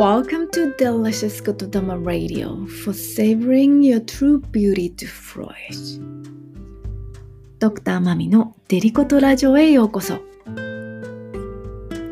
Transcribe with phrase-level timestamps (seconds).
[0.00, 6.00] Welcome to Delicious Kotodama Radio for savoring your true beauty to flourish.
[7.58, 10.18] ドクターマミのデリコトラジオへようこそ。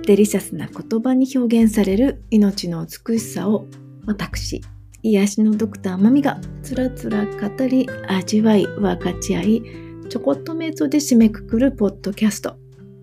[0.03, 3.64] デリシャスな言葉に表現される命の美しさを
[4.05, 4.61] 私、
[5.02, 9.63] 癒しのドクターマミがつらつら語り、味わい、分かち合い、
[10.11, 12.58] ちょこっと瞑想で締めくくるポッドキャスト、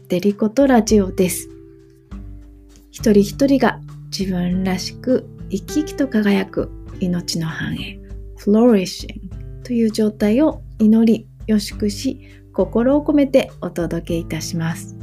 [0.09, 1.49] デリコトラジオです。
[2.91, 3.79] 一人一人が
[4.17, 7.99] 自分らしく生き生きと輝く命の繁栄
[8.37, 9.19] flourishing
[9.65, 14.95] という状態を祈り予祝し心を込めてお届けいたします。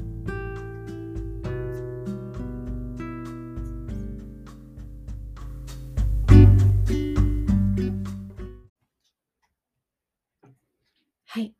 [11.26, 11.52] はい。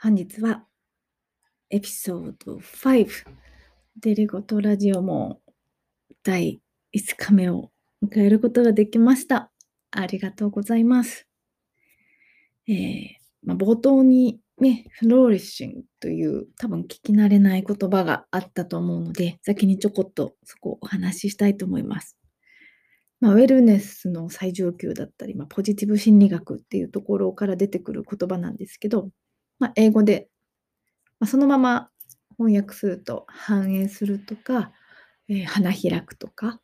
[0.00, 0.64] 本日は
[1.68, 3.24] エピソード5
[3.98, 5.40] デリゴトラジオも
[6.22, 6.61] 第
[6.94, 7.70] 5日目を
[8.04, 9.50] 迎えることができました。
[9.90, 11.26] ありがとうございます。
[12.68, 13.06] えー、
[13.42, 22.16] まあ、冒頭にね、フローリッシングという多分聞き慣れない言葉があったと思うので、先にちょこっとそこをお話ししたいと思います。
[23.20, 29.10] まあ、ウェルネスの最上級だったり、まあ、ポジティブ心理学っていうところから出てくる言葉なんですけど、
[29.58, 30.28] まあ、英語で、
[31.20, 31.88] まそのまま
[32.36, 34.72] 翻訳すると反映するとか、
[35.28, 36.60] えー、花開くとか、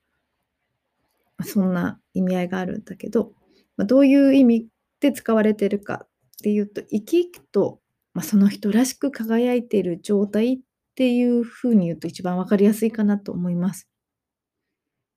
[1.45, 3.33] そんな意味合いがあるんだけど、
[3.77, 4.69] まあ、どういう意味
[5.01, 6.09] で使われてるかっ
[6.43, 7.81] ていうと生き生きと、
[8.15, 10.59] まあ、その人らしく輝いている状態っ
[10.95, 13.89] ていうふうに言うと一番分かりやすいかなと思います。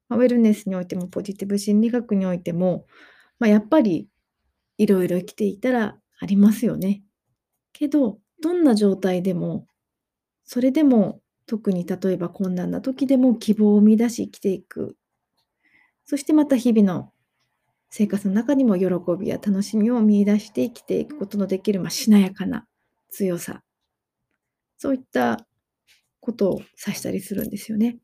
[0.09, 2.85] まあ、ウェルネスにおいてもポジティブ心理学においても、
[3.39, 4.07] ま、やっぱり
[4.77, 7.01] いろいろ生きていたらありますよね。
[7.73, 9.65] けどどんな状態でも
[10.43, 14.97] それでも特に例えば困難な時でも希望を見出し生きていく
[16.11, 17.09] そしてまた日々の
[17.89, 22.67] 生活の中にも喜びや楽しみを見出して生きていくことのできる、まあ、しなやかな
[23.11, 23.63] 強さ。
[24.77, 25.47] そういった
[26.19, 27.97] ことを指したりするんですよね。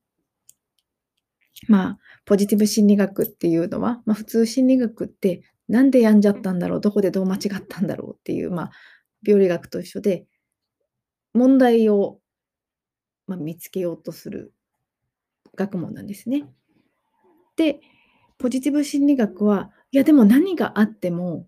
[1.68, 8.72] まあ、ポジティブ心理学っていうのは、まあ、普通心理学ってなんで病んじゃったんだろう、どこでどう間違ったんだろうっていう、まあ、
[9.22, 10.26] 病理学と一緒で、
[11.34, 12.22] 問題を、
[13.28, 14.54] まあ、見つけようとする
[15.58, 16.46] 学問なんですね。
[17.58, 17.82] で、
[18.38, 21.48] ポジティブ心理学は、いやでも何があっても、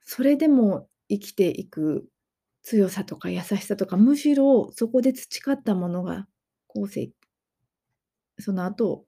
[0.00, 2.08] それでも生きていく
[2.62, 6.26] 強さとか優しさとか、むしろそこで培ったものが
[6.66, 7.10] 後世、
[8.38, 9.04] その後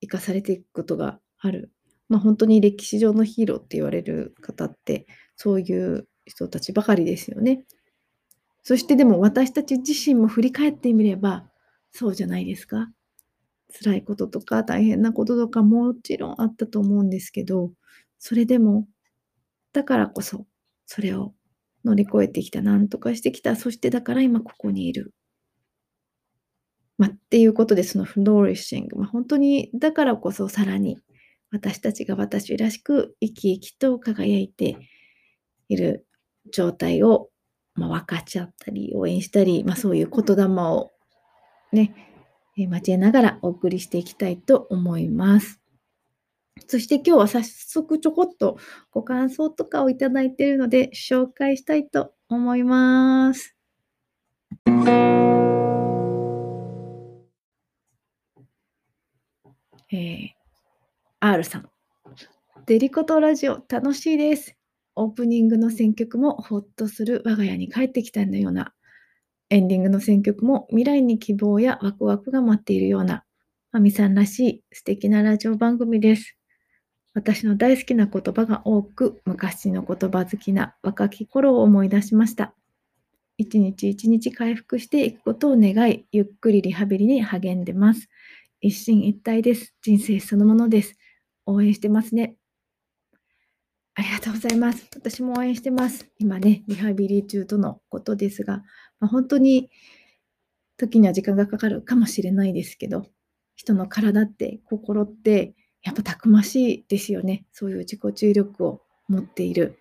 [0.00, 1.72] 生かされていくことがある。
[2.08, 7.64] まあ、本当に歴史上のヒーローって言われる方って、そういう人たちばかりですよね。
[8.62, 11.48] そしてでも私たち自身も振り返ってみれば、
[11.90, 12.90] そうじゃないですか。
[13.72, 17.72] 辛いこととか大変なこととかもちろんあったと思うんですけど、
[18.18, 18.86] それでも、
[19.72, 20.46] だからこそ、
[20.86, 21.34] それを
[21.84, 25.12] 乗り越えてきた、なんとかしてきた、そしてだから今ここにいる。
[26.98, 30.98] まあ、っていうことで、そのフローリッシング、まあ、本当にだからこそさらに
[31.50, 34.76] 私たちが私らしく生き生きと輝いて
[35.68, 36.06] いる
[36.52, 37.30] 状態を、
[37.74, 40.92] まあ、分かっちゃったり、応援したり、まあ、そういう言霊を
[41.72, 42.11] ね、
[42.56, 45.60] 交えながらお送りしていきたいと思います。
[46.66, 48.58] そして今日は早速ちょこっと
[48.90, 53.56] ご感想とかをいただいているので紹介したいと思います。
[59.90, 60.30] えー、
[61.20, 61.68] R さん。
[62.66, 64.56] デリコトラジオ楽しいです。
[64.94, 68.72] オープニングの選曲もほっとする我が家に帰ってきたような
[69.52, 73.22] エンディングの選曲も未来に希望やワクワクが待っているような、
[73.70, 76.38] まみさんらしい素敵なラジオ番組です。
[77.12, 82.54] 私の大好きな言葉が多く、昔の言葉好きな若き頃を思い出しました。
[83.36, 88.08] 一日一日回復していくことを願い、ゆっくりリハビリに励んでます。
[88.62, 89.74] 一進一退です。
[89.82, 90.96] 人生そのものです。
[91.44, 92.36] 応援してますね。
[93.94, 94.88] ありがとうございます。
[94.94, 96.06] 私も応援してます。
[96.18, 98.62] 今ね、リハビリ中とのことですが、
[99.02, 99.68] まあ、本当に
[100.78, 103.04] 時には時間がかかるかもしれないですけど、
[103.56, 107.44] 人の体って心ってやっぱたくましいですよね。
[107.52, 109.76] そういう自己注力を持っている。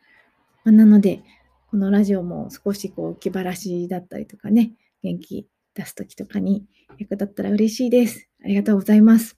[0.65, 1.23] まあ、なので、
[1.69, 4.71] このラジオも少しこう気晴らしだったりとかね、
[5.03, 6.65] 元気出す時とかに
[6.97, 8.27] 役立ったら嬉しいです。
[8.43, 9.37] ありがとうございます。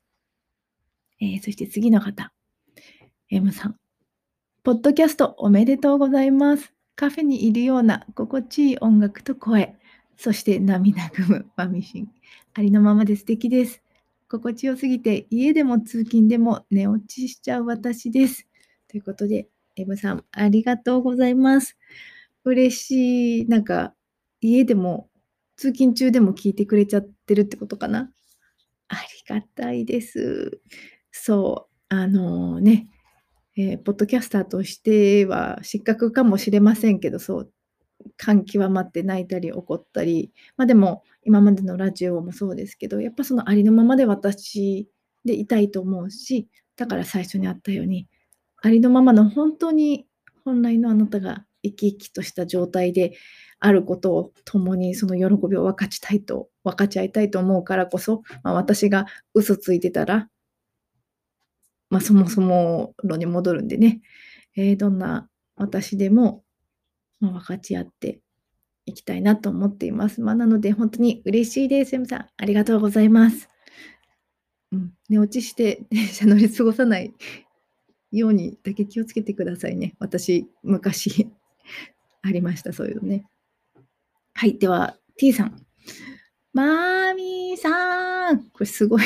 [1.20, 2.34] えー、そして次の方、
[3.30, 3.78] M さん。
[4.64, 6.73] ポッドキャストおめでとうございます。
[6.96, 9.76] カフェにいるような心地いい音楽と声、
[10.18, 12.12] そして涙ぐむマミシン。
[12.54, 13.82] ありのままで素敵です。
[14.30, 18.48] 心地よすぎて家でも通勤でも寝落ちしちゃう私です。
[18.88, 21.78] ということで、エブさん、ありがとうございます。
[22.44, 23.48] 嬉しい。
[23.48, 23.96] なんか、
[24.42, 25.10] 家でも、
[25.56, 28.12] 通勤中でも聞いてくれちゃってるってことかな。
[28.88, 30.60] ありがたいです。
[31.12, 32.88] そう、あのー、ね、
[33.56, 37.52] えー、ポッドキャスターとしては失格かもしれませんけど、そう、
[38.18, 44.90] 感極まって泣いたり怒ったり、まあでも今までのラジオもそうですけど、やっぱそのありのままで私
[45.26, 48.08] でいたいと思うし、だから最初にあったように、
[48.62, 50.08] ありのままの本当に
[50.44, 53.14] 本来のあなたが生き生きとした状態で
[53.60, 60.30] あることを共にその喜びを分かちたいと、分かち合いたいと思うからこそ、まあ、私が嘘ついてたら、
[61.94, 64.02] まあ、そもそも論に戻るんでね、
[64.56, 66.44] えー、どんな私でも、
[67.20, 68.20] まあ、分かち合って
[68.88, 70.20] いきたいなと思っています。
[70.20, 71.94] まあ、なので本当に嬉しいです。
[71.96, 73.48] エムさん、ありがとうございます。
[74.72, 77.14] うん、寝落ちして電 車乗り過ごさない
[78.12, 79.94] ようにだけ気をつけてくださいね。
[80.00, 81.28] 私、昔
[82.24, 83.24] ありました、そういうのね。
[84.34, 85.64] はい、では、T さん。
[86.54, 89.04] マーミーさんこれすごい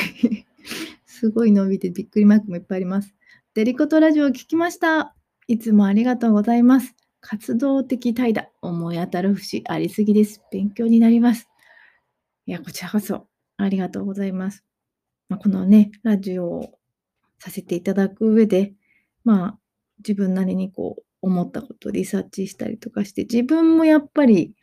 [1.20, 3.16] すごい伸びてびっくりマークもいっぱいあります。
[3.56, 5.16] デリコトラジオを聞きました。
[5.48, 6.94] いつもありがとうございます。
[7.22, 10.44] 活動的怠惰、思い当たる節ありすぎです。
[10.52, 11.50] 勉強になります。
[12.46, 13.26] いや、こちらこそ
[13.58, 14.64] ありがとうございます。
[15.28, 16.80] まあ、このね、ラジオを
[17.40, 18.76] させていただく上で、
[19.24, 19.60] まあ、
[20.08, 24.54] 自分なりにこう、思ったことをリサーチしたりとかして、自分もやっぱり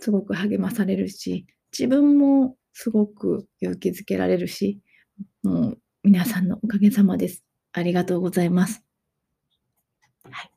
[0.00, 4.80] すごく励まされるし、自分もすごく勇気づけられるし、
[5.44, 7.42] もう皆さんのおかげさまです。
[7.72, 8.84] ありがとうございます。
[10.30, 10.50] はい。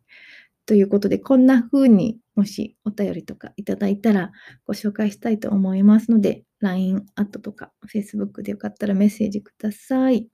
[0.66, 4.34] ということで、こんな風にもしお便りとかいただいたら
[4.66, 10.28] ご紹介したいと思いますので、LINE アットとか Facebook でよかったらメッセージください。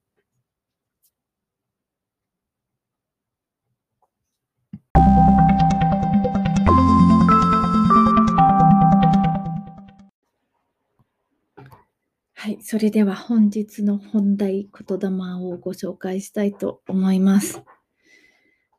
[12.44, 15.08] はい、それでは本日の本題言霊
[15.46, 17.64] をご紹介したいと思います。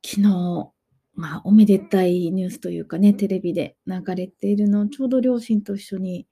[0.05, 0.71] 昨日、
[1.15, 6.27] まあ、おめでたいニュースというかね、テレビで流れているのをちょうど両親と一緒に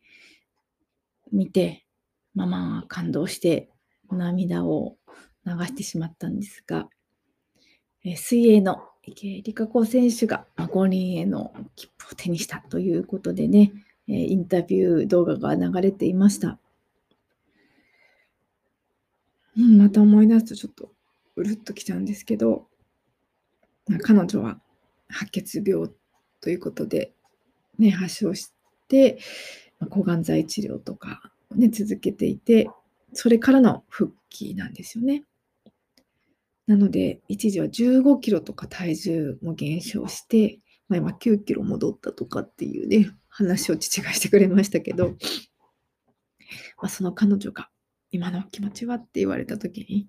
[1.33, 1.87] 見て、
[2.35, 3.71] まあまあ感動して
[4.11, 4.99] 涙を
[5.47, 6.91] 流してしまったんですが、
[8.05, 13.73] え水泳の池江璃花子選手が五輪への切符を手にしたということでね、
[14.07, 16.59] インタビュー動画が流れていました。
[19.57, 20.93] うん、また思い出すとちょっと
[21.37, 22.67] うるっときちゃうんですけど、
[24.03, 24.61] 彼女は
[25.09, 25.89] 白血病
[26.41, 27.13] ということで、
[27.79, 28.53] ね、発症し
[28.89, 29.19] て
[29.83, 31.21] ま、抗がん剤治療とか、
[31.55, 32.71] ね、続けていて、
[33.13, 35.25] それからの復帰なんですよね。
[36.67, 45.15] なので、一時は15キロとか体重も減少して、まあ、今9キロ戻ったとかっていうね、話を父がしてくれましたけど、ま
[46.83, 47.69] あ、その彼女が
[48.13, 48.97] 今の気持ちは？
[48.97, 50.07] って言われた時に、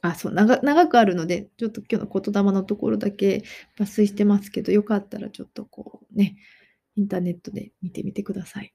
[0.00, 3.42] あ、そう長、長くあるので、ちょっと今日の言霊のところだけ
[3.78, 6.36] 抜粋してますけど、よかったらちょっとこうね、
[6.96, 8.72] インターネットで見てみてください。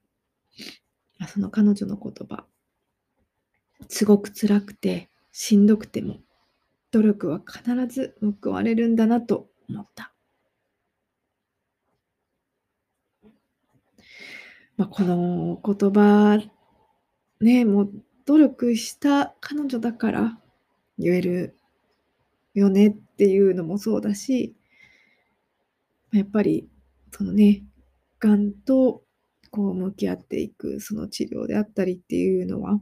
[1.18, 2.46] あその彼女の言葉、
[3.88, 6.18] すごく辛くて、しんどくても、
[6.90, 10.12] 努力は必ず報われるんだなと思った。
[14.76, 16.42] まあ、この言葉
[17.40, 17.92] ね、もう
[18.26, 20.38] 努力した彼女だから
[20.98, 21.56] 言える
[22.54, 24.54] よねっていうのもそうだし、
[26.12, 26.68] やっぱり
[27.12, 27.62] そのね、
[28.18, 29.02] がんと
[29.50, 32.78] こう向き合っていくその治療であったりっていうのは、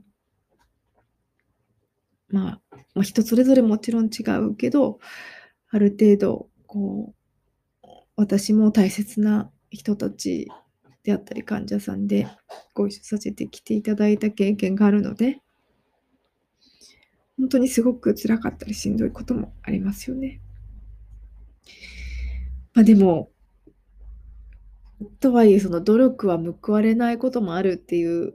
[2.31, 2.61] まあ、
[2.95, 4.99] まあ、人それぞれもちろん違うけど、
[5.71, 7.15] ある程度、こ
[7.83, 10.49] う、私も大切な人たち
[11.09, 12.29] であったり患者さんで
[12.75, 15.41] ご一緒させてきていただいた経験があるので、
[17.39, 20.43] 本当にすごく辛かったりしんどいこともありますよね。
[22.75, 23.31] まあでも、
[25.19, 28.35] とはいえその努力は報われないこともあるっていう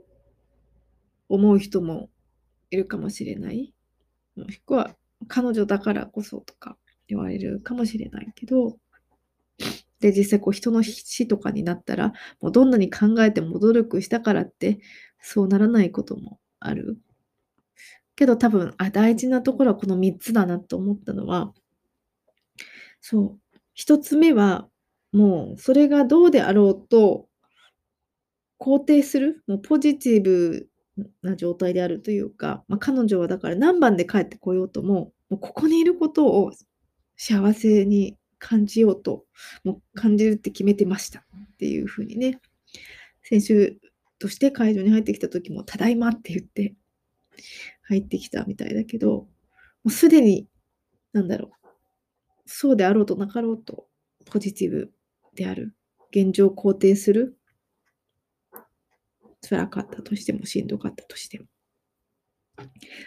[1.28, 2.10] 思う人も
[2.72, 3.72] いるかもしれない。
[4.34, 4.96] もしくは
[5.28, 6.76] 彼女だからこそとか
[7.06, 8.78] 言われるかもしれないけど、
[10.04, 14.78] で、実際こう人の死とかになったら、もうどんなに考えても努力したからって、
[15.18, 16.98] そうならないこともある。
[18.14, 21.54] けど多分、あ、大事なところはこの3つだなと思ったのは、
[23.00, 24.68] そう、1つ目は、
[25.12, 27.26] もうそれがどうであろうと、
[28.60, 30.68] 肯定する、もうポジティブ
[31.22, 36.52] な状態であるというか、まあ、彼女はだから何番で帰ってこようとも、もうここにいることを
[37.16, 39.24] 幸せに感じようと、
[39.64, 41.22] もう感じるって決めてましたっ
[41.56, 42.42] ていうふうにね、
[43.22, 43.78] 先週
[44.18, 46.74] として会場に入ってきた時も、ただいまって言って
[47.84, 49.28] 入ってきたみたいだけど、も
[49.86, 50.46] うすでに、
[51.14, 51.68] なんだろう、
[52.44, 53.86] そうであろうとなかろうと、
[54.26, 54.92] ポジティブ
[55.34, 55.74] である。
[56.10, 57.38] 現状を肯定する。
[59.40, 61.46] 辛かったとしても、しんどかったとしても。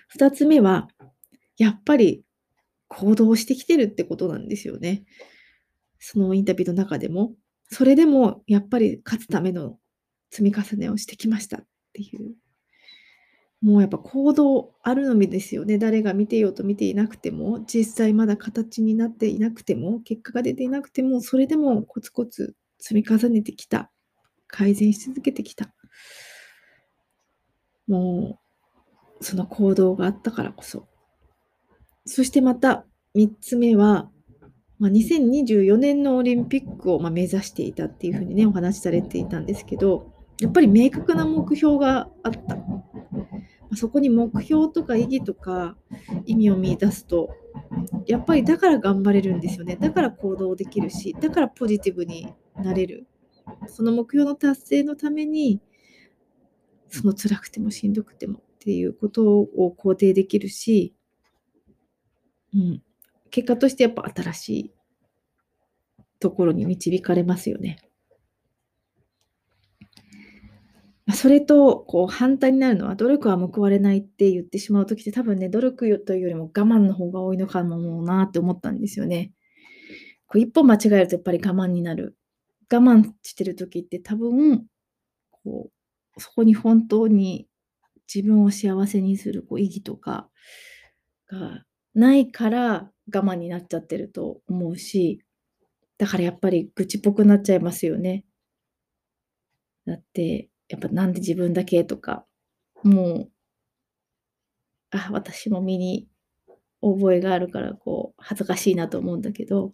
[0.08, 0.88] 二つ目は、
[1.58, 2.24] やっぱり
[2.88, 5.04] 行動してきてるってことなんですよね。
[6.00, 7.34] そのインタビューの中でも。
[7.70, 9.78] それでも、やっぱり勝つための
[10.30, 12.36] 積み重ねをしてきましたっていう。
[13.62, 15.78] もうやっぱ行動あるのみですよね。
[15.78, 23.92] 誰が見てようと見ていなくても、実際まだ形になっていなくても、結果が出ていなくても、それでもコツコツ積み重ねてきた。
[24.48, 25.74] 改善し続けてきた。
[27.88, 28.40] も
[29.20, 30.88] う、その行動があったからこそ。
[32.08, 32.86] そしてまた、
[33.16, 34.10] 3つ目は、
[34.80, 42.58] まあ、2024年のオリンピックをま目指していたっていうふうにね、お話しされていたんですけど、やっぱり明確な目標があった。
[43.76, 45.76] そこに目標とか意義とか
[46.26, 47.30] 意味を見出すと、
[48.06, 49.76] やっぱりだから頑張れるんですよね。
[49.76, 53.08] だから行動できるし、だからポジティブになれる。
[53.68, 55.60] その目標の達成のために、
[56.90, 60.94] その辛くてもしんどくてもっていうことを肯定できるし、
[62.54, 62.82] うん、
[63.30, 64.72] 結果としてやっぱ新しい
[66.20, 67.78] ところに導かれますよね。
[71.14, 79.32] それとこう反対になるのは努力は報われないって言ってしまう時って多分ね努力というよりも我慢の方が多いのかもなって思ったんですよね。
[80.28, 82.18] こう一歩間違えるとやっぱり我慢になる。
[82.70, 84.66] 我慢してる時って多分
[85.32, 85.70] こ
[86.18, 87.48] うそこに本当に
[88.14, 90.30] 自分を幸せにするこう意義とか
[91.30, 91.64] が
[91.98, 95.22] ないから我慢になっちゃってると思うし
[95.98, 98.24] だからやっぱり愚痴っぽくなっちゃいますよね。
[99.86, 102.26] だってやっぱなんで自分だけとか、
[102.84, 103.32] もう、
[104.92, 106.08] あ、私も身に
[106.82, 109.74] 覚えがあるから、こう、恥ずかしいなと思うんだけど、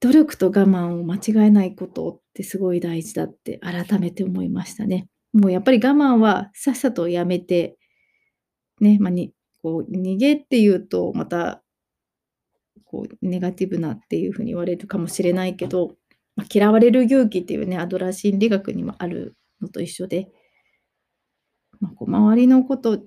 [0.00, 5.08] 努力と我慢を間違えないことってすごい大事だって改めて思いましたね。
[5.32, 7.76] もうやっぱり我慢はさっさとやめて、
[8.80, 11.62] ね、まあ、にこう逃げっていうとまた
[12.84, 15.96] こうネガティブなっていうふうに言われるかもしれないけど、
[16.36, 20.28] まあ、嫌われる勇気っていうねアドラー心理学にもあるのと一緒で、
[21.80, 23.00] まあ、こう周りのこと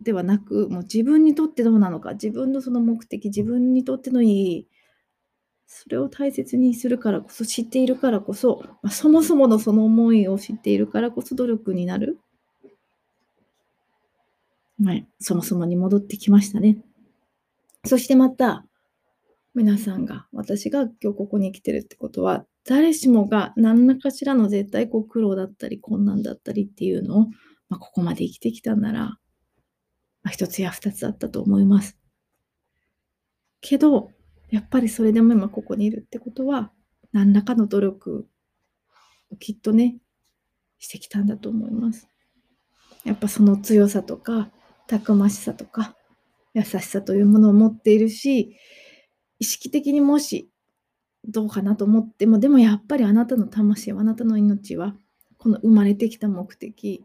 [0.00, 4.68] ではなく、もう自分にとってどうなのか、自分のその目的、自分にとってのいい、
[5.66, 12.20] それを大切にするからこそ、知っているからこそ、まあ、そもそものその思いを知っているからこそ努力になる。
[14.84, 16.78] はい、そもそもに戻ってきましたね。
[17.84, 18.66] そしてまた、
[19.54, 27.26] 皆さんが、私が今日ここに来てるってことは、誰しもが何らかしらの絶対こう苦労だったり困難だったりっていうのを、
[27.68, 29.18] まあ、ここまで生きてきたんなら、ま
[30.24, 31.96] あ、一つや二つだったと思います。
[33.62, 34.10] けど、
[34.50, 36.70] やっぱりそれでも今ここにいるってことは、
[37.12, 38.28] 何らかの努力
[39.30, 39.96] をきっとね、
[40.78, 42.08] してきたんだと思います。
[43.04, 44.50] やっぱその強さとか、
[44.86, 45.96] たくましさとか、
[46.54, 48.56] 優しさというものを持っているし、
[49.38, 50.50] 意識的にもし
[51.26, 54.94] どうかなと思っても、でもやっぱりあなたの魂はあなたの命は、
[55.38, 57.04] この生まれてきた目的、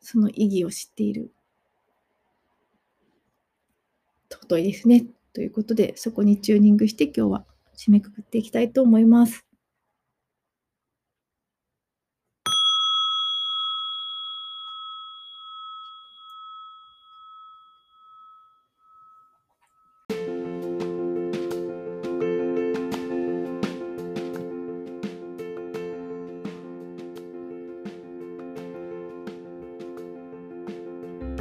[0.00, 1.32] その意義を知っている。
[4.30, 5.06] 尊いですね。
[5.32, 7.46] ということで、そこにチューニングして今日は
[7.76, 9.47] 締めくくっていきたいと思います。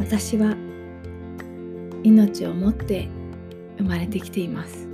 [0.09, 0.55] 私は
[2.01, 3.09] 命を持って
[3.77, 4.87] 生まれてきています。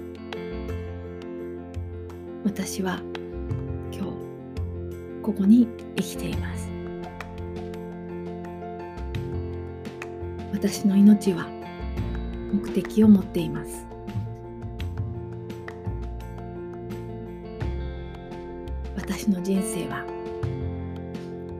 [2.43, 2.99] 私は
[3.91, 5.67] 今日ここに
[5.97, 6.67] 生きています。
[10.51, 11.47] 私の命は
[12.51, 13.85] 目的を持っています。
[18.95, 20.03] 私の人生は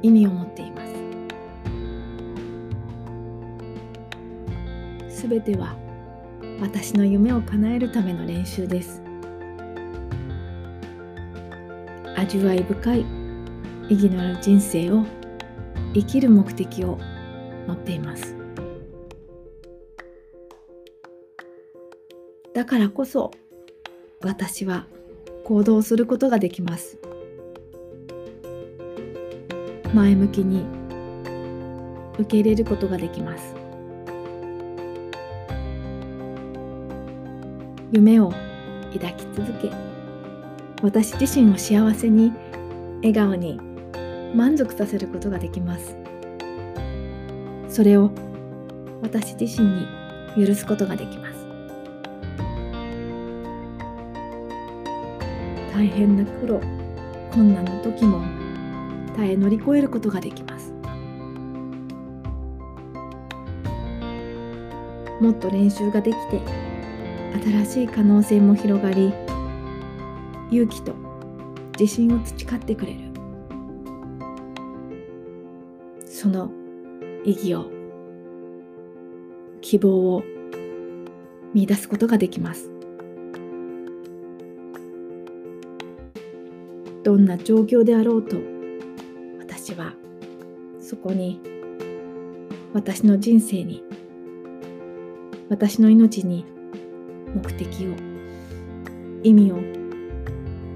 [0.02, 0.63] 意味を持って
[5.24, 5.76] いますすべては
[6.60, 9.02] 私の夢を叶えるための練習です。
[12.18, 13.06] 味わい深い
[13.90, 15.06] 意義のある人生を
[15.94, 16.98] 生きる目的を
[17.68, 18.36] 持っています。
[22.54, 23.32] だからこそ
[24.22, 24.86] 私は
[25.46, 26.98] 行動することができます。
[29.94, 30.66] 前向きに
[32.20, 33.63] 受け入れることができます。
[37.94, 38.34] 夢を
[38.92, 39.72] 抱き続け
[40.82, 42.34] 私自身を幸せに
[43.04, 43.60] 笑顔に
[44.34, 45.96] 満足させることができます。
[47.70, 48.10] それを
[49.04, 49.86] 私自身
[50.36, 51.46] に許すことができます。
[55.72, 56.60] 大変な苦労
[57.32, 58.24] 困難の時も
[59.16, 60.74] 耐え乗り越えることができます。
[65.22, 66.73] もっと練習ができて
[67.42, 69.14] 新しい可能性も広がり
[70.52, 70.94] 勇気と
[71.80, 73.00] 自信を培ってくれる。
[76.06, 76.52] その
[77.26, 77.66] 意義を
[79.62, 80.24] 希望を
[81.54, 82.70] 見出すことができます。
[87.04, 88.38] どんな状況であろうと
[89.40, 89.94] 私は
[90.80, 91.42] そこに
[92.74, 93.84] 私の人生に
[95.50, 96.46] 私の命に
[97.34, 97.96] 目的を
[99.24, 99.60] 意味を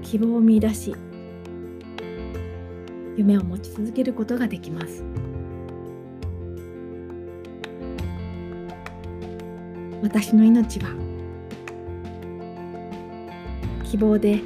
[0.02, 0.94] 希望を見出し
[3.16, 5.04] 夢を持ち続けることができます。
[10.02, 10.88] 私の命は
[13.84, 14.40] 希望で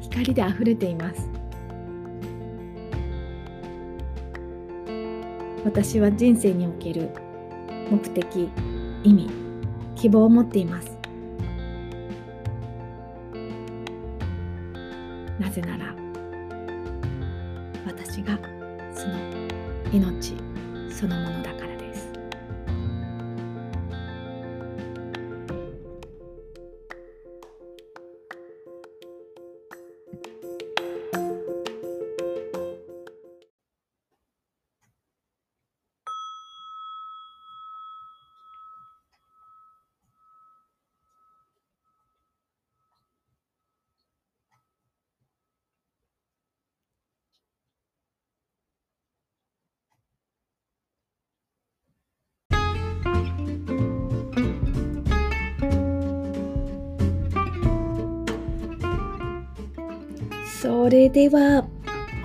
[0.00, 1.28] 光であふれています。
[5.64, 7.08] 私は人生における
[7.90, 8.50] 目的
[9.02, 9.43] 意味。
[10.04, 10.98] 希望を持っています。
[15.40, 15.94] なぜなら
[17.86, 18.38] 私が
[18.92, 19.14] その
[19.94, 20.34] 命
[20.90, 21.73] そのものだから。
[60.64, 61.66] それでは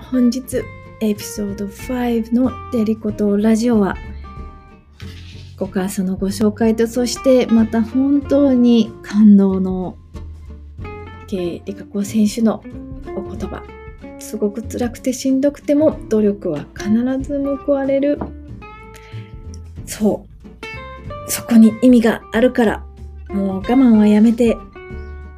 [0.10, 0.63] 本日
[1.02, 3.97] エピソード5のデリコとラジオは
[5.58, 9.97] ご感想のご紹介とそしてまた本当に感動の
[11.28, 12.63] 池理香子選手の
[13.13, 13.62] お言葉
[14.19, 18.19] すごく辛くてしんどくても努力は必ず報われる。
[19.86, 20.25] そ
[21.28, 21.30] う。
[21.30, 22.86] そこに意味があるから
[23.28, 24.56] もう我慢はやめて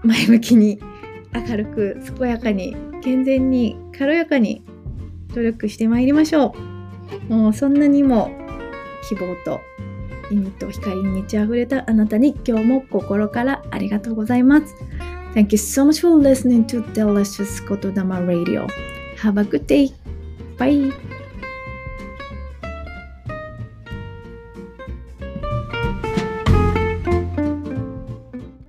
[0.04, 0.80] 前向きに
[1.34, 4.64] 明るく健やかに健全に軽やかに
[5.34, 6.56] 努力してまいりましょ
[7.30, 7.34] う。
[7.34, 8.32] もうそんなにも
[9.10, 9.60] 希望と
[10.32, 14.76] 意味と光に満ち溢れたあなたに今日も心からありがとうございます。
[15.34, 18.68] Thank you so much for listening to Delicious Kotodama Radio.
[19.18, 19.92] Have a good day.
[20.58, 21.11] Bye.